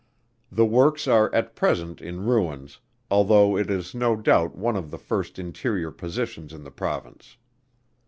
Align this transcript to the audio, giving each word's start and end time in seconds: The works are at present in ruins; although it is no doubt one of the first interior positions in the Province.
The 0.51 0.65
works 0.65 1.07
are 1.07 1.31
at 1.31 1.55
present 1.55 2.01
in 2.01 2.25
ruins; 2.25 2.79
although 3.11 3.55
it 3.55 3.69
is 3.69 3.93
no 3.93 4.15
doubt 4.15 4.55
one 4.57 4.75
of 4.75 4.89
the 4.89 4.97
first 4.97 5.37
interior 5.37 5.91
positions 5.91 6.53
in 6.53 6.63
the 6.63 6.71
Province. 6.71 7.37